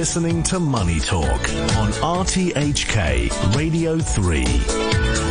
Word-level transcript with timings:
listening 0.00 0.42
to 0.42 0.58
Money 0.58 0.98
Talk 0.98 1.42
on 1.76 1.92
RTHK 2.00 3.54
Radio 3.54 3.98
3. 3.98 5.29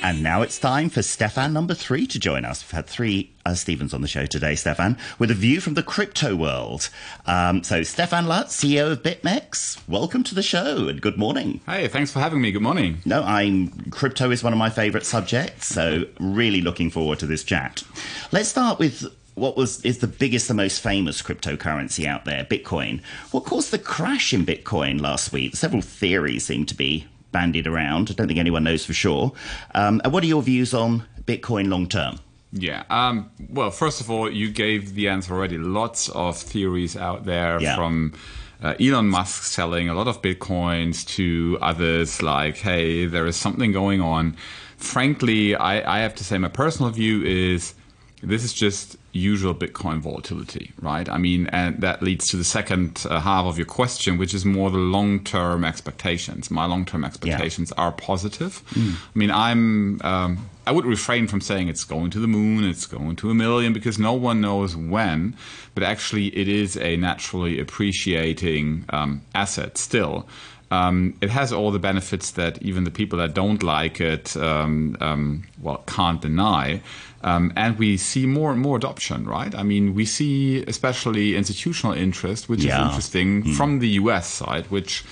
And 0.00 0.22
now 0.22 0.42
it's 0.42 0.60
time 0.60 0.90
for 0.90 1.02
Stephan 1.02 1.52
number 1.52 1.74
three 1.74 2.06
to 2.06 2.20
join 2.20 2.44
us. 2.44 2.62
We've 2.62 2.70
had 2.70 2.86
three 2.86 3.32
uh, 3.44 3.54
Stevens 3.54 3.92
on 3.92 4.00
the 4.00 4.06
show 4.06 4.26
today, 4.26 4.54
Stephan, 4.54 4.96
with 5.18 5.30
a 5.30 5.34
view 5.34 5.60
from 5.60 5.74
the 5.74 5.82
crypto 5.82 6.36
world. 6.36 6.88
Um, 7.26 7.64
so, 7.64 7.82
Stephan 7.82 8.26
Lutz, 8.26 8.56
CEO 8.56 8.92
of 8.92 9.02
BitMEX, 9.02 9.80
welcome 9.88 10.22
to 10.22 10.36
the 10.36 10.42
show 10.42 10.86
and 10.86 11.00
good 11.00 11.18
morning. 11.18 11.60
Hey, 11.66 11.88
thanks 11.88 12.12
for 12.12 12.20
having 12.20 12.40
me. 12.40 12.52
Good 12.52 12.62
morning. 12.62 12.98
No, 13.04 13.24
I'm 13.24 13.90
crypto 13.90 14.30
is 14.30 14.44
one 14.44 14.52
of 14.52 14.58
my 14.58 14.70
favorite 14.70 15.04
subjects, 15.04 15.66
so 15.66 16.04
really 16.20 16.60
looking 16.60 16.90
forward 16.90 17.18
to 17.18 17.26
this 17.26 17.42
chat. 17.42 17.82
Let's 18.30 18.48
start 18.48 18.78
with 18.78 19.04
what 19.34 19.56
was 19.56 19.84
is 19.84 19.98
the 19.98 20.06
biggest, 20.06 20.46
the 20.46 20.54
most 20.54 20.80
famous 20.80 21.22
cryptocurrency 21.22 22.06
out 22.06 22.24
there, 22.24 22.44
Bitcoin. 22.44 23.02
What 23.32 23.44
caused 23.44 23.72
the 23.72 23.78
crash 23.78 24.32
in 24.32 24.46
Bitcoin 24.46 25.00
last 25.00 25.32
week? 25.32 25.56
Several 25.56 25.82
theories 25.82 26.46
seem 26.46 26.66
to 26.66 26.74
be 26.74 27.06
bandied 27.32 27.66
around. 27.66 28.10
I 28.10 28.14
don't 28.14 28.26
think 28.26 28.38
anyone 28.38 28.64
knows 28.64 28.84
for 28.84 28.92
sure. 28.92 29.32
Um, 29.74 30.00
and 30.04 30.12
what 30.12 30.22
are 30.22 30.26
your 30.26 30.42
views 30.42 30.74
on 30.74 31.04
Bitcoin 31.24 31.68
long 31.68 31.86
term? 31.88 32.18
Yeah. 32.52 32.84
Um, 32.88 33.30
well, 33.50 33.70
first 33.70 34.00
of 34.00 34.10
all, 34.10 34.30
you 34.30 34.50
gave 34.50 34.94
the 34.94 35.08
answer 35.08 35.34
already. 35.34 35.58
Lots 35.58 36.08
of 36.08 36.36
theories 36.36 36.96
out 36.96 37.24
there 37.24 37.60
yeah. 37.60 37.76
from 37.76 38.14
uh, 38.62 38.74
Elon 38.80 39.08
Musk 39.08 39.44
selling 39.44 39.88
a 39.88 39.94
lot 39.94 40.08
of 40.08 40.22
Bitcoins 40.22 41.06
to 41.16 41.58
others, 41.60 42.22
like, 42.22 42.56
hey, 42.56 43.06
there 43.06 43.26
is 43.26 43.36
something 43.36 43.72
going 43.72 44.00
on. 44.00 44.36
Frankly, 44.78 45.54
I, 45.54 45.98
I 45.98 46.00
have 46.00 46.14
to 46.16 46.24
say, 46.24 46.38
my 46.38 46.48
personal 46.48 46.90
view 46.90 47.22
is 47.22 47.74
this 48.22 48.42
is 48.44 48.52
just 48.52 48.96
usual 49.18 49.54
Bitcoin 49.54 49.98
volatility, 50.00 50.72
right? 50.80 51.08
I 51.08 51.18
mean, 51.18 51.46
and 51.48 51.80
that 51.80 52.02
leads 52.02 52.28
to 52.28 52.36
the 52.36 52.44
second 52.44 53.06
uh, 53.08 53.20
half 53.20 53.46
of 53.46 53.58
your 53.58 53.66
question, 53.66 54.18
which 54.18 54.34
is 54.34 54.44
more 54.44 54.70
the 54.70 54.78
long 54.78 55.24
term 55.24 55.64
expectations. 55.64 56.50
My 56.50 56.66
long 56.66 56.84
term 56.84 57.04
expectations 57.04 57.72
yeah. 57.76 57.84
are 57.84 57.92
positive. 57.92 58.62
Mm. 58.70 58.94
I 58.94 59.18
mean, 59.18 59.30
I'm. 59.30 60.00
Um, 60.02 60.50
I 60.68 60.70
would 60.70 60.84
refrain 60.84 61.28
from 61.28 61.40
saying 61.40 61.68
it's 61.68 61.84
going 61.84 62.10
to 62.10 62.18
the 62.18 62.26
moon, 62.26 62.62
it's 62.62 62.84
going 62.84 63.16
to 63.16 63.30
a 63.30 63.34
million, 63.34 63.72
because 63.72 63.98
no 63.98 64.12
one 64.12 64.42
knows 64.42 64.76
when. 64.76 65.34
But 65.74 65.82
actually, 65.82 66.26
it 66.36 66.46
is 66.46 66.76
a 66.76 66.98
naturally 66.98 67.58
appreciating 67.58 68.84
um, 68.90 69.22
asset 69.34 69.78
still. 69.78 70.28
Um, 70.70 71.16
it 71.22 71.30
has 71.30 71.54
all 71.54 71.70
the 71.70 71.78
benefits 71.78 72.32
that 72.32 72.60
even 72.60 72.84
the 72.84 72.90
people 72.90 73.18
that 73.20 73.32
don't 73.32 73.62
like 73.62 73.98
it, 74.02 74.36
um, 74.36 74.94
um, 75.00 75.44
well, 75.62 75.82
can't 75.86 76.20
deny. 76.20 76.82
Um, 77.22 77.50
and 77.56 77.78
we 77.78 77.96
see 77.96 78.26
more 78.26 78.52
and 78.52 78.60
more 78.60 78.76
adoption, 78.76 79.24
right? 79.24 79.54
I 79.54 79.62
mean, 79.62 79.94
we 79.94 80.04
see 80.04 80.62
especially 80.64 81.34
institutional 81.34 81.94
interest, 81.94 82.50
which 82.50 82.62
yeah. 82.62 82.82
is 82.82 82.88
interesting 82.88 83.44
mm. 83.44 83.54
from 83.54 83.78
the 83.78 83.88
US 84.00 84.28
side, 84.28 84.66
which 84.66 85.02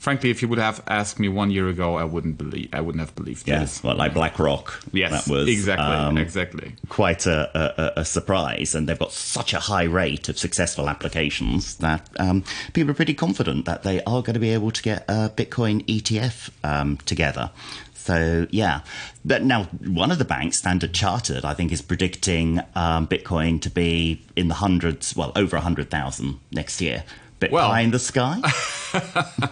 frankly, 0.00 0.30
if 0.30 0.42
you 0.42 0.48
would 0.48 0.58
have 0.58 0.82
asked 0.88 1.20
me 1.20 1.28
one 1.28 1.50
year 1.52 1.68
ago, 1.68 1.94
I 1.94 2.04
wouldn't 2.04 2.38
believe. 2.38 2.70
I 2.72 2.80
wouldn't 2.80 3.00
have 3.00 3.14
believed. 3.14 3.46
Yes, 3.46 3.60
this. 3.60 3.84
well, 3.84 3.94
like 3.94 4.14
BlackRock. 4.14 4.82
Yes, 4.92 5.26
that 5.26 5.32
was 5.32 5.48
exactly, 5.48 5.86
um, 5.86 6.18
exactly. 6.18 6.74
Quite 6.88 7.26
a, 7.26 7.94
a, 7.96 8.00
a, 8.00 8.04
surprise, 8.04 8.74
and 8.74 8.88
they've 8.88 8.98
got 8.98 9.12
such 9.12 9.52
a 9.52 9.60
high 9.60 9.84
rate 9.84 10.28
of 10.28 10.38
successful 10.38 10.88
applications 10.88 11.76
that 11.76 12.08
um, 12.18 12.42
people 12.72 12.90
are 12.90 12.94
pretty 12.94 13.14
confident 13.14 13.66
that 13.66 13.84
they 13.84 14.02
are 14.04 14.22
going 14.22 14.34
to 14.34 14.40
be 14.40 14.50
able 14.50 14.72
to 14.72 14.82
get 14.82 15.04
a 15.08 15.28
Bitcoin 15.28 15.84
ETF 15.86 16.50
um, 16.64 16.96
together. 17.04 17.50
So 17.94 18.46
yeah, 18.50 18.80
but 19.24 19.44
now 19.44 19.64
one 19.64 20.10
of 20.10 20.18
the 20.18 20.24
banks, 20.24 20.56
Standard 20.56 20.94
Chartered, 20.94 21.44
I 21.44 21.52
think 21.52 21.70
is 21.70 21.82
predicting 21.82 22.60
um, 22.74 23.06
Bitcoin 23.06 23.60
to 23.60 23.70
be 23.70 24.24
in 24.34 24.48
the 24.48 24.54
hundreds, 24.54 25.14
well 25.14 25.32
over 25.36 25.56
a 25.56 25.60
hundred 25.60 25.90
thousand 25.90 26.40
next 26.50 26.80
year. 26.80 27.04
Bit 27.38 27.52
well, 27.52 27.72
in 27.74 27.90
the 27.90 27.98
sky. 27.98 28.40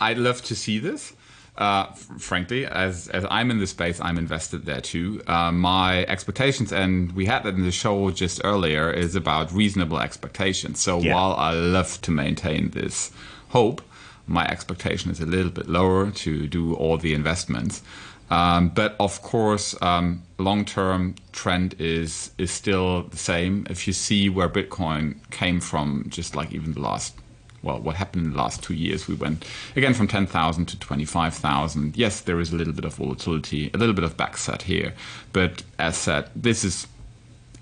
I'd 0.00 0.18
love 0.18 0.42
to 0.42 0.54
see 0.54 0.78
this. 0.78 1.14
Uh, 1.56 1.86
frankly, 2.18 2.64
as 2.66 3.08
as 3.08 3.26
I'm 3.30 3.50
in 3.50 3.58
the 3.58 3.66
space, 3.66 4.00
I'm 4.00 4.16
invested 4.16 4.64
there 4.64 4.80
too. 4.80 5.20
Uh, 5.26 5.50
my 5.50 6.04
expectations, 6.04 6.72
and 6.72 7.10
we 7.12 7.26
had 7.26 7.42
that 7.42 7.54
in 7.54 7.64
the 7.64 7.72
show 7.72 8.10
just 8.12 8.40
earlier, 8.44 8.92
is 8.92 9.16
about 9.16 9.52
reasonable 9.52 9.98
expectations. 9.98 10.80
So 10.80 11.00
yeah. 11.00 11.14
while 11.14 11.32
I 11.32 11.52
love 11.52 12.00
to 12.02 12.12
maintain 12.12 12.70
this 12.70 13.10
hope, 13.48 13.82
my 14.28 14.46
expectation 14.46 15.10
is 15.10 15.20
a 15.20 15.26
little 15.26 15.50
bit 15.50 15.68
lower 15.68 16.12
to 16.12 16.46
do 16.46 16.74
all 16.74 16.96
the 16.96 17.12
investments. 17.12 17.82
Um, 18.30 18.68
but 18.68 18.94
of 19.00 19.22
course, 19.22 19.74
um, 19.82 20.22
long-term 20.38 21.14
trend 21.32 21.74
is 21.78 22.30
is 22.38 22.50
still 22.50 23.04
the 23.04 23.16
same. 23.16 23.66
If 23.70 23.86
you 23.86 23.92
see 23.92 24.28
where 24.28 24.48
Bitcoin 24.48 25.16
came 25.30 25.60
from, 25.60 26.04
just 26.08 26.36
like 26.36 26.52
even 26.52 26.74
the 26.74 26.80
last, 26.80 27.16
well, 27.62 27.80
what 27.80 27.96
happened 27.96 28.26
in 28.26 28.32
the 28.32 28.38
last 28.38 28.62
two 28.62 28.74
years, 28.74 29.08
we 29.08 29.14
went 29.14 29.44
again 29.74 29.94
from 29.94 30.08
ten 30.08 30.26
thousand 30.26 30.66
to 30.66 30.78
twenty-five 30.78 31.34
thousand. 31.34 31.96
Yes, 31.96 32.20
there 32.20 32.40
is 32.40 32.52
a 32.52 32.56
little 32.56 32.72
bit 32.72 32.84
of 32.84 32.94
volatility, 32.94 33.70
a 33.74 33.78
little 33.78 33.94
bit 33.94 34.04
of 34.04 34.16
backset 34.16 34.62
here, 34.62 34.94
but 35.32 35.62
as 35.78 35.96
said, 35.96 36.30
this 36.36 36.64
is, 36.64 36.86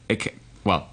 it, 0.08 0.16
can, 0.16 0.32
well, 0.64 0.88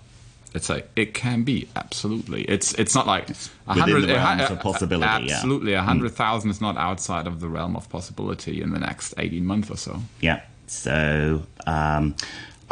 let's 0.53 0.67
say 0.67 0.83
it 0.95 1.13
can 1.13 1.43
be 1.43 1.67
absolutely. 1.75 2.43
It's 2.43 2.73
it's 2.75 2.95
not 2.95 3.05
like 3.05 3.29
a 3.67 3.73
hundred 3.73 4.09
of 4.51 4.59
possibility. 4.59 5.31
Absolutely, 5.31 5.73
a 5.73 5.81
hmm. 5.81 5.87
hundred 5.87 6.11
thousand 6.11 6.51
is 6.51 6.61
not 6.61 6.77
outside 6.77 7.27
of 7.27 7.39
the 7.39 7.49
realm 7.49 7.75
of 7.75 7.89
possibility 7.89 8.61
in 8.61 8.71
the 8.71 8.79
next 8.79 9.13
eighteen 9.17 9.45
months 9.45 9.69
or 9.69 9.77
so. 9.77 9.99
Yeah. 10.21 10.41
So. 10.67 11.43
Um, 11.67 12.15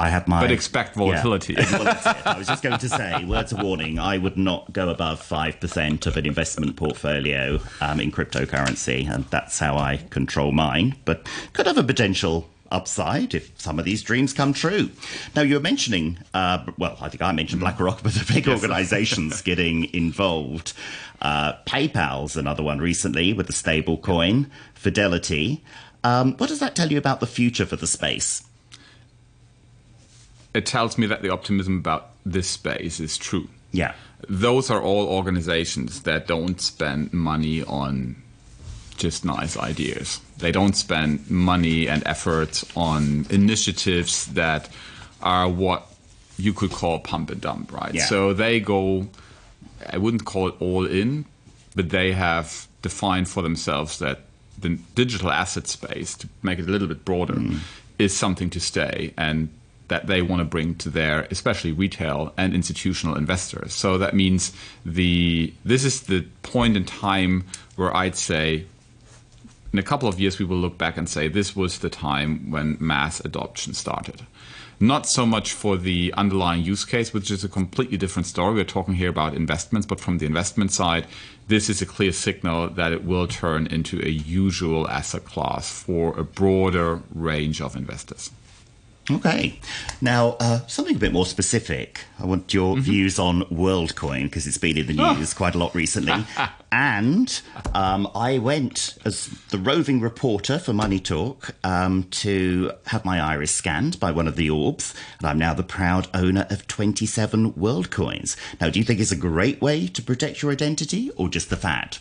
I 0.02 0.10
have 0.10 0.28
my. 0.28 0.42
But 0.42 0.52
expect 0.52 0.96
volatility. 0.96 1.54
Yeah. 1.54 1.72
well, 1.78 2.16
I 2.26 2.38
was 2.38 2.48
just 2.48 2.64
going 2.64 2.80
to 2.80 2.90
say, 2.90 3.24
words 3.24 3.52
of 3.52 3.62
warning: 3.62 4.00
I 4.00 4.18
would 4.18 4.36
not 4.36 4.74
go 4.74 4.90
above 4.90 5.22
five 5.22 5.60
percent 5.60 6.08
of 6.08 6.18
an 6.18 6.26
investment 6.26 6.76
portfolio 6.76 7.60
um, 7.82 8.00
in 8.00 8.12
cryptocurrency, 8.12 9.08
and 9.08 9.26
that's 9.26 9.60
how 9.60 9.78
I 9.78 9.98
control 10.10 10.54
mine. 10.54 10.96
But 11.06 11.30
could 11.54 11.68
have 11.68 11.78
a 11.78 11.84
potential 11.84 12.50
upside 12.72 13.36
if 13.36 13.52
some 13.60 13.78
of 13.78 13.86
these 13.86 14.02
dreams 14.02 14.34
come 14.34 14.54
true. 14.54 14.90
Now, 15.36 15.44
you 15.44 15.54
were 15.54 15.62
mentioning, 15.62 16.18
uh, 16.34 16.66
well, 16.80 16.98
I 17.00 17.10
think 17.10 17.22
I 17.22 17.32
mentioned 17.32 17.62
BlackRock, 17.62 18.02
but 18.02 18.14
the 18.14 18.34
big 18.34 18.48
organizations 18.48 19.42
getting 19.44 19.94
involved. 19.94 20.74
Uh, 21.22 21.54
PayPal's 21.68 22.36
another 22.36 22.64
one 22.64 22.80
recently 22.80 23.34
with 23.34 23.46
the 23.46 23.54
stable 23.54 23.98
coin, 23.98 24.50
Fidelity. 24.74 25.64
Um, 26.04 26.36
what 26.38 26.50
does 26.50 26.60
that 26.60 26.76
tell 26.76 26.92
you 26.92 26.98
about 26.98 27.20
the 27.20 27.28
future 27.28 27.68
for 27.68 27.76
the 27.76 27.86
space? 27.86 28.44
It 30.54 30.66
tells 30.66 30.98
me 30.98 31.08
that 31.08 31.22
the 31.22 31.30
optimism 31.30 31.78
about 31.78 32.10
this 32.26 32.50
space 32.50 33.00
is 33.00 33.18
true. 33.18 33.48
Yeah. 33.72 33.94
Those 34.28 34.70
are 34.70 34.82
all 34.82 35.08
organizations 35.08 36.04
that 36.04 36.28
don't 36.28 36.60
spend 36.60 37.14
money 37.14 37.64
on 37.64 38.22
just 38.98 39.26
nice 39.26 39.58
ideas. 39.58 40.20
They 40.38 40.52
don't 40.52 40.76
spend 40.76 41.30
money 41.30 41.88
and 41.88 42.04
effort 42.06 42.64
on 42.76 43.26
initiatives 43.30 44.28
that 44.28 44.70
are 45.22 45.50
what 45.50 45.88
you 46.38 46.54
could 46.54 46.72
call 46.72 47.00
pump 47.00 47.32
and 47.32 47.42
dump, 47.42 47.72
right? 47.72 47.94
Yeah. 47.94 48.06
So 48.06 48.34
they 48.34 48.60
go, 48.60 49.08
I 49.90 49.98
wouldn't 49.98 50.26
call 50.26 50.50
it 50.50 50.56
all 50.60 50.86
in, 50.86 51.26
but 51.76 51.90
they 51.90 52.12
have 52.12 52.68
defined 52.82 53.28
for 53.30 53.42
themselves 53.42 54.00
that 54.00 54.22
the 54.58 54.78
digital 54.96 55.32
asset 55.32 55.68
space, 55.68 56.16
to 56.18 56.30
make 56.44 56.60
it 56.60 56.68
a 56.68 56.72
little 56.72 56.88
bit 56.88 57.04
broader, 57.06 57.36
mm. 57.36 57.60
is 57.98 58.16
something 58.16 58.50
to 58.52 58.60
stay 58.60 59.14
and 59.18 59.50
that 59.92 60.08
they 60.08 60.22
want 60.22 60.40
to 60.40 60.46
bring 60.46 60.74
to 60.76 60.90
their 60.90 61.28
especially 61.32 61.74
retail 61.74 62.34
and 62.38 62.54
institutional 62.56 63.18
investors. 63.18 63.74
So 63.74 63.98
that 63.98 64.16
means 64.16 64.54
the 64.86 65.54
this 65.66 65.84
is 65.84 66.04
the 66.04 66.22
point 66.44 66.78
in 66.78 66.86
time 66.86 67.44
where 67.76 67.94
I'd 67.96 68.16
say 68.16 68.66
in 69.74 69.80
a 69.80 69.84
couple 69.84 70.08
of 70.08 70.18
years, 70.20 70.40
we 70.40 70.46
will 70.46 70.58
look 70.58 70.78
back 70.78 70.96
and 70.98 71.08
say 71.08 71.28
this 71.28 71.56
was 71.56 71.80
the 71.80 71.90
time 71.90 72.52
when 72.52 72.78
mass 72.80 73.20
adoption 73.20 73.74
started. 73.74 74.26
Not 74.80 75.08
so 75.08 75.26
much 75.26 75.52
for 75.52 75.78
the 75.78 76.14
underlying 76.18 76.64
use 76.64 76.86
case, 76.86 77.14
which 77.14 77.30
is 77.30 77.44
a 77.44 77.50
completely 77.50 77.98
different 77.98 78.28
story. 78.28 78.56
We're 78.56 78.64
talking 78.64 78.96
here 78.96 79.10
about 79.10 79.36
investments, 79.36 79.86
but 79.86 80.00
from 80.00 80.18
the 80.18 80.26
investment 80.26 80.72
side, 80.72 81.06
this 81.48 81.70
is 81.70 81.82
a 81.82 81.86
clear 81.86 82.14
signal 82.14 82.70
that 82.70 82.92
it 82.94 83.04
will 83.04 83.28
turn 83.28 83.68
into 83.68 84.02
a 84.06 84.10
usual 84.10 84.88
asset 84.88 85.26
class 85.26 85.70
for 85.70 86.18
a 86.18 86.24
broader 86.24 87.02
range 87.14 87.62
of 87.62 87.76
investors. 87.76 88.32
Okay. 89.10 89.60
Now, 90.00 90.38
uh, 90.40 90.66
something 90.68 90.96
a 90.96 91.00
bit 91.00 91.12
more 91.12 91.26
specific. 91.26 92.02
I 92.20 92.26
want 92.26 92.54
your 92.54 92.76
mm-hmm. 92.76 92.84
views 92.84 93.18
on 93.18 93.42
WorldCoin 93.46 94.24
because 94.24 94.46
it's 94.46 94.60
been 94.60 94.78
in 94.78 94.86
the 94.86 95.02
oh. 95.02 95.16
news 95.16 95.34
oh. 95.34 95.38
quite 95.38 95.56
a 95.56 95.58
lot 95.58 95.74
recently. 95.74 96.24
and 96.72 97.42
um, 97.74 98.08
I 98.14 98.38
went 98.38 98.98
as 99.04 99.28
the 99.50 99.58
roving 99.58 100.02
reporter 100.02 100.60
for 100.60 100.72
Money 100.72 101.00
Talk 101.00 101.56
um, 101.64 102.04
to 102.12 102.72
have 102.88 103.04
my 103.04 103.20
iris 103.20 103.52
scanned 103.52 104.00
by 104.00 104.12
one 104.12 104.28
of 104.28 104.36
the 104.36 104.50
orbs, 104.50 104.94
and 105.20 105.28
I'm 105.28 105.40
now 105.40 105.56
the 105.56 105.64
proud 105.64 106.08
owner 106.14 106.46
of 106.50 106.68
27 106.68 107.54
WorldCoins. 107.54 108.38
Now, 108.62 108.70
do 108.70 108.80
you 108.80 108.86
think 108.86 109.00
it's 109.00 109.12
a 109.12 109.18
great 109.18 109.62
way 109.62 109.88
to 109.88 110.02
protect 110.02 110.44
your 110.44 110.52
identity 110.52 111.10
or 111.16 111.28
just 111.28 111.50
the 111.50 111.58
fad? 111.58 111.98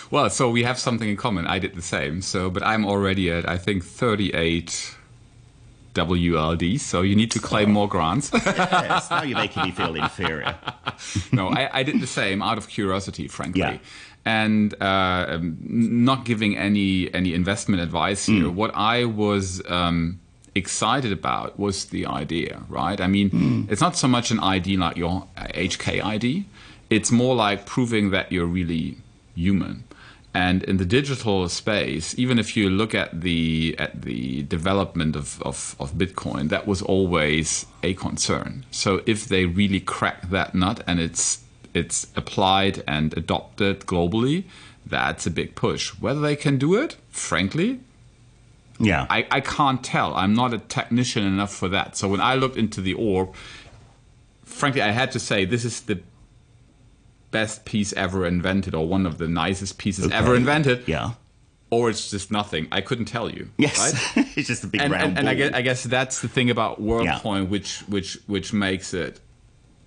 well, 0.10 0.28
so 0.28 0.50
we 0.50 0.62
have 0.62 0.78
something 0.78 1.08
in 1.08 1.16
common. 1.16 1.46
I 1.46 1.58
did 1.58 1.74
the 1.74 1.82
same. 1.82 2.20
So, 2.20 2.50
but 2.50 2.62
I'm 2.62 2.84
already 2.84 3.30
at 3.30 3.48
I 3.48 3.56
think 3.56 3.84
38 3.84 4.96
WLD, 5.94 6.78
so 6.78 7.02
you 7.02 7.16
need 7.16 7.30
to 7.32 7.40
claim 7.40 7.70
more 7.70 7.88
grants. 7.88 8.30
yes, 8.46 9.10
now 9.10 9.22
you're 9.22 9.38
making 9.38 9.64
me 9.64 9.70
feel 9.70 9.94
inferior. 9.94 10.56
no, 11.32 11.48
I, 11.48 11.80
I, 11.80 11.82
did 11.82 12.00
the 12.00 12.06
same 12.06 12.42
out 12.42 12.58
of 12.58 12.68
curiosity, 12.68 13.28
frankly. 13.28 13.60
Yeah. 13.60 13.78
And 14.24 14.80
uh, 14.82 15.38
not 15.40 16.24
giving 16.24 16.56
any 16.56 17.12
any 17.14 17.32
investment 17.32 17.82
advice 17.82 18.26
here. 18.26 18.44
Mm. 18.44 18.54
What 18.54 18.70
I 18.74 19.06
was 19.06 19.62
um, 19.66 20.20
excited 20.54 21.10
about 21.10 21.58
was 21.58 21.86
the 21.86 22.04
idea, 22.04 22.62
right? 22.68 23.00
I 23.00 23.06
mean, 23.06 23.30
mm. 23.30 23.70
it's 23.70 23.80
not 23.80 23.96
so 23.96 24.06
much 24.06 24.30
an 24.30 24.38
ID 24.38 24.76
like 24.76 24.98
your 24.98 25.26
HK 25.36 26.04
ID. 26.04 26.44
It's 26.90 27.10
more 27.10 27.34
like 27.34 27.64
proving 27.64 28.10
that 28.10 28.30
you're 28.30 28.46
really 28.46 28.98
human 29.34 29.84
and 30.32 30.62
in 30.64 30.76
the 30.76 30.84
digital 30.84 31.48
space, 31.48 32.16
even 32.16 32.38
if 32.38 32.56
you 32.56 32.70
look 32.70 32.94
at 32.94 33.20
the 33.20 33.74
at 33.78 34.02
the 34.02 34.42
development 34.44 35.16
of, 35.16 35.42
of, 35.42 35.74
of, 35.80 35.94
Bitcoin, 35.94 36.50
that 36.50 36.66
was 36.68 36.82
always 36.82 37.66
a 37.82 37.94
concern. 37.94 38.64
So 38.70 39.02
if 39.06 39.26
they 39.26 39.46
really 39.46 39.80
crack 39.80 40.30
that 40.30 40.54
nut 40.54 40.84
and 40.86 41.00
it's 41.00 41.42
it's 41.74 42.06
applied 42.14 42.84
and 42.86 43.16
adopted 43.16 43.80
globally, 43.80 44.44
that's 44.86 45.26
a 45.26 45.30
big 45.30 45.56
push. 45.56 45.90
Whether 46.00 46.20
they 46.20 46.36
can 46.36 46.58
do 46.58 46.76
it, 46.76 46.96
frankly, 47.08 47.80
yeah, 48.78 49.06
I, 49.10 49.26
I 49.32 49.40
can't 49.40 49.82
tell. 49.82 50.14
I'm 50.14 50.34
not 50.34 50.54
a 50.54 50.58
technician 50.58 51.24
enough 51.24 51.52
for 51.52 51.68
that. 51.68 51.96
So 51.96 52.08
when 52.08 52.20
I 52.20 52.36
looked 52.36 52.56
into 52.56 52.80
the 52.80 52.94
orb, 52.94 53.34
frankly, 54.44 54.80
I 54.80 54.92
had 54.92 55.10
to 55.12 55.18
say 55.18 55.44
this 55.44 55.64
is 55.64 55.80
the 55.80 56.00
best 57.30 57.64
piece 57.64 57.92
ever 57.94 58.26
invented 58.26 58.74
or 58.74 58.86
one 58.86 59.06
of 59.06 59.18
the 59.18 59.28
nicest 59.28 59.78
pieces 59.78 60.06
okay. 60.06 60.14
ever 60.14 60.34
invented. 60.34 60.86
Yeah. 60.86 61.12
Or 61.70 61.88
it's 61.88 62.10
just 62.10 62.32
nothing. 62.32 62.66
I 62.72 62.80
couldn't 62.80 63.04
tell 63.04 63.30
you. 63.30 63.48
Yes, 63.56 63.78
right? 64.16 64.26
it's 64.36 64.48
just 64.48 64.64
a 64.64 64.66
big 64.66 64.80
and, 64.80 64.92
round 64.92 65.04
and, 65.10 65.18
and 65.20 65.28
I, 65.28 65.34
guess, 65.34 65.52
I 65.54 65.62
guess 65.62 65.84
that's 65.84 66.20
the 66.20 66.26
thing 66.26 66.50
about 66.50 66.82
WorldCoin, 66.82 67.42
yeah. 67.42 67.48
which 67.48 67.80
which 67.82 68.18
which 68.26 68.52
makes 68.52 68.92
it 68.92 69.20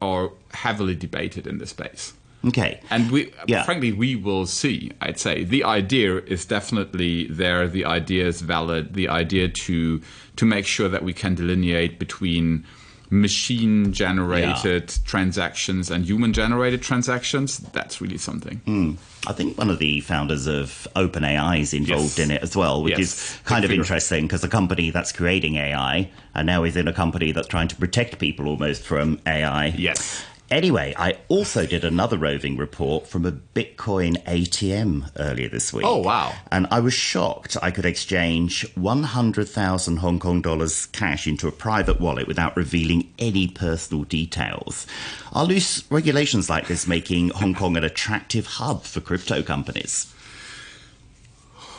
or 0.02 0.34
heavily 0.54 0.96
debated 0.96 1.46
in 1.46 1.58
the 1.58 1.66
space. 1.66 2.14
Okay. 2.46 2.80
And 2.90 3.10
we, 3.10 3.32
yeah. 3.48 3.64
frankly, 3.64 3.94
we 3.94 4.16
will 4.16 4.46
see. 4.46 4.92
I'd 5.00 5.20
say 5.20 5.44
the 5.44 5.64
idea 5.64 6.18
is 6.18 6.46
definitely 6.46 7.28
there. 7.28 7.68
The 7.68 7.86
idea 7.86 8.28
is 8.28 8.42
valid. 8.42 8.94
The 8.94 9.08
idea 9.08 9.48
to 9.48 10.02
to 10.36 10.46
make 10.46 10.66
sure 10.66 10.90
that 10.90 11.04
we 11.04 11.14
can 11.14 11.36
delineate 11.36 12.00
between 12.00 12.66
machine 13.10 13.94
generated 13.94 14.64
yeah. 14.64 14.98
transactions 15.06 15.92
and 15.92 16.06
human 16.06 16.34
generated 16.34 16.82
transactions, 16.82 17.60
that's 17.60 18.02
really 18.02 18.18
something. 18.18 18.62
Mm. 18.66 18.98
I 19.26 19.34
think 19.34 19.58
one 19.58 19.70
of 19.70 19.80
the 19.80 20.02
founders 20.02 20.48
of 20.48 20.88
OpenAI 20.96 21.62
is 21.62 21.74
involved 21.74 22.18
yes. 22.18 22.20
in 22.20 22.32
it 22.32 22.44
as 22.44 22.56
well, 22.56 22.84
which 22.84 22.98
yes. 22.98 23.00
is 23.00 23.40
kind 23.46 23.62
Big 23.62 23.66
of 23.66 23.70
figure. 23.70 23.82
interesting 23.84 24.26
because 24.26 24.44
a 24.44 24.50
company 24.50 24.90
that's 24.90 25.12
creating 25.12 25.56
AI 25.56 26.10
and 26.36 26.46
now 26.46 26.64
is 26.64 26.76
in 26.76 26.88
a 26.88 26.94
company 26.94 27.32
that's 27.32 27.48
trying 27.48 27.68
to 27.70 27.76
protect 27.76 28.20
people 28.20 28.48
almost 28.48 28.84
from 28.84 29.20
AI. 29.26 29.68
Yes. 29.68 30.26
Anyway, 30.54 30.94
I 30.96 31.18
also 31.30 31.66
did 31.66 31.84
another 31.84 32.16
roving 32.16 32.58
report 32.58 33.08
from 33.08 33.26
a 33.26 33.32
Bitcoin 33.32 34.24
ATM 34.26 35.10
earlier 35.18 35.50
this 35.50 35.74
week. 35.74 35.84
Oh, 35.84 35.98
wow. 35.98 36.32
And 36.52 36.68
I 36.70 36.80
was 36.80 36.94
shocked 36.94 37.58
I 37.64 37.72
could 37.72 37.86
exchange 37.88 38.64
100,000 38.76 39.98
Hong 39.98 40.20
Kong 40.20 40.44
dollars 40.44 40.86
cash 40.86 41.26
into 41.26 41.48
a 41.48 41.52
private 41.52 42.00
wallet 42.00 42.28
without 42.28 42.56
revealing 42.56 43.12
any 43.18 43.48
personal 43.48 44.04
details. 44.04 44.86
Are 45.32 45.44
loose 45.44 45.90
regulations 45.90 46.52
like 46.52 46.68
this 46.68 46.86
making 46.86 47.30
Hong 47.30 47.56
Kong 47.56 47.76
an 47.76 47.84
attractive 47.84 48.46
hub 48.46 48.84
for 48.84 49.02
crypto 49.02 49.42
companies? 49.42 50.14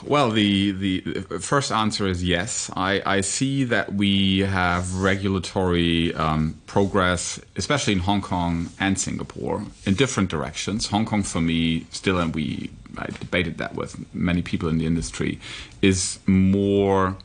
Well, 0.06 0.30
the, 0.30 0.72
the 0.72 1.00
first 1.40 1.72
answer 1.72 2.06
is 2.06 2.22
yes. 2.22 2.70
I, 2.76 3.02
I 3.06 3.20
see 3.22 3.64
that 3.64 3.94
we 3.94 4.40
have 4.40 4.96
regulatory 4.96 6.14
um, 6.14 6.60
progress, 6.66 7.40
especially 7.56 7.94
in 7.94 8.00
Hong 8.00 8.20
Kong 8.20 8.68
and 8.78 8.98
Singapore, 8.98 9.64
in 9.86 9.94
different 9.94 10.28
directions. 10.28 10.88
Hong 10.88 11.06
Kong, 11.06 11.22
for 11.22 11.40
me, 11.40 11.86
still, 11.90 12.18
and 12.18 12.34
we 12.34 12.70
I 12.98 13.06
debated 13.06 13.58
that 13.58 13.74
with 13.74 14.04
many 14.14 14.42
people 14.42 14.68
in 14.68 14.78
the 14.78 14.86
industry, 14.86 15.40
is 15.82 16.18
more, 16.26 17.16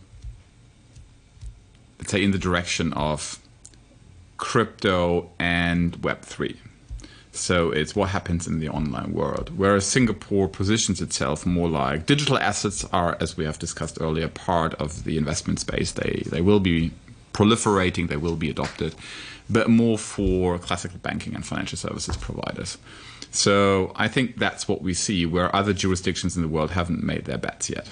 let's 1.99 2.11
say, 2.11 2.23
in 2.23 2.31
the 2.31 2.37
direction 2.37 2.93
of 2.93 3.39
crypto 4.37 5.29
and 5.37 5.97
Web3. 6.01 6.57
So 7.31 7.71
it's 7.71 7.95
what 7.95 8.09
happens 8.09 8.47
in 8.47 8.59
the 8.59 8.69
online 8.69 9.13
world. 9.13 9.51
Whereas 9.55 9.85
Singapore 9.85 10.47
positions 10.47 10.99
itself 10.99 11.45
more 11.45 11.69
like 11.69 12.05
digital 12.05 12.37
assets 12.37 12.83
are, 12.85 13.17
as 13.19 13.37
we 13.37 13.45
have 13.45 13.59
discussed 13.59 13.97
earlier, 14.01 14.27
part 14.27 14.73
of 14.75 15.03
the 15.03 15.17
investment 15.17 15.59
space. 15.59 15.91
They 15.91 16.23
they 16.25 16.41
will 16.41 16.59
be 16.59 16.91
proliferating, 17.33 18.07
they 18.09 18.17
will 18.17 18.35
be 18.35 18.49
adopted, 18.49 18.95
but 19.49 19.69
more 19.69 19.97
for 19.97 20.57
classical 20.57 20.99
banking 20.99 21.35
and 21.35 21.45
financial 21.45 21.77
services 21.77 22.17
providers. 22.17 22.77
So 23.31 23.91
I 23.95 24.07
think 24.07 24.37
that's 24.37 24.67
what 24.67 24.81
we 24.81 24.93
see 24.93 25.25
where 25.25 25.55
other 25.55 25.73
jurisdictions 25.73 26.35
in 26.35 26.41
the 26.41 26.47
world 26.47 26.71
haven't 26.71 27.03
made 27.03 27.25
their 27.25 27.37
bets 27.37 27.69
yet. 27.69 27.87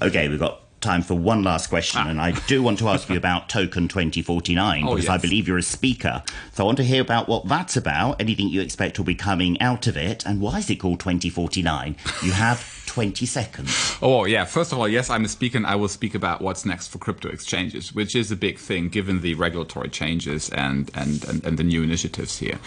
Okay, 0.00 0.28
we've 0.28 0.38
got 0.38 0.62
time 0.80 1.02
for 1.02 1.14
one 1.14 1.42
last 1.42 1.68
question, 1.68 2.02
ah. 2.04 2.08
and 2.08 2.20
I 2.20 2.32
do 2.46 2.62
want 2.62 2.78
to 2.80 2.88
ask 2.88 3.08
you 3.08 3.16
about 3.16 3.48
Token 3.48 3.88
2049 3.88 4.84
oh, 4.84 4.90
because 4.90 5.04
yes. 5.04 5.10
I 5.10 5.18
believe 5.18 5.48
you're 5.48 5.58
a 5.58 5.62
speaker. 5.62 6.22
So 6.52 6.64
I 6.64 6.66
want 6.66 6.78
to 6.78 6.84
hear 6.84 7.02
about 7.02 7.28
what 7.28 7.46
that's 7.48 7.76
about, 7.76 8.20
anything 8.20 8.48
you 8.48 8.60
expect 8.60 8.98
will 8.98 9.04
be 9.04 9.14
coming 9.14 9.60
out 9.60 9.86
of 9.86 9.96
it, 9.96 10.24
and 10.26 10.40
why 10.40 10.58
is 10.58 10.70
it 10.70 10.76
called 10.76 11.00
2049? 11.00 11.96
You 12.22 12.32
have 12.32 12.74
20 12.86 13.26
seconds. 13.26 13.96
Oh, 14.00 14.24
yeah. 14.24 14.44
First 14.44 14.72
of 14.72 14.78
all, 14.78 14.88
yes, 14.88 15.10
I'm 15.10 15.24
a 15.24 15.28
speaker, 15.28 15.58
and 15.58 15.66
I 15.66 15.76
will 15.76 15.88
speak 15.88 16.14
about 16.14 16.40
what's 16.40 16.64
next 16.64 16.88
for 16.88 16.98
crypto 16.98 17.28
exchanges, 17.28 17.94
which 17.94 18.16
is 18.16 18.32
a 18.32 18.36
big 18.36 18.58
thing 18.58 18.88
given 18.88 19.20
the 19.20 19.34
regulatory 19.34 19.88
changes 19.88 20.48
and, 20.50 20.90
and, 20.94 21.24
and, 21.28 21.44
and 21.44 21.58
the 21.58 21.64
new 21.64 21.82
initiatives 21.82 22.38
here. 22.38 22.58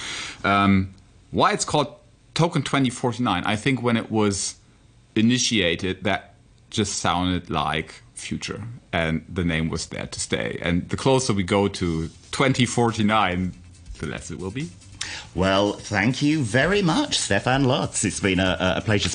Um, 0.44 0.94
why 1.32 1.54
it's 1.54 1.66
called 1.66 1.96
Token 2.34 2.62
2049, 2.62 3.44
I 3.46 3.56
think 3.56 3.82
when 3.82 3.98
it 3.98 4.12
was 4.12 4.56
initiated, 5.16 6.04
that 6.04 6.31
just 6.72 7.00
sounded 7.00 7.50
like 7.50 8.02
future 8.16 8.64
and 8.92 9.24
the 9.30 9.44
name 9.44 9.70
was 9.70 9.88
there 9.88 10.08
to 10.08 10.20
stay. 10.20 10.58
And 10.62 10.90
the 10.90 10.98
closer 10.98 11.34
we 11.34 11.44
go 11.44 11.68
to 11.68 12.08
2049 12.32 13.54
the 14.00 14.08
less 14.08 14.32
it 14.32 14.40
will 14.40 14.52
be. 14.52 14.70
Well 15.36 15.74
thank 15.74 16.22
you 16.22 16.42
very 16.42 16.82
much 16.82 17.20
Stephan 17.20 17.66
Lutz. 17.66 18.04
It's 18.04 18.20
been 18.20 18.40
a, 18.40 18.76
a 18.78 18.82
pleasure 18.82 19.10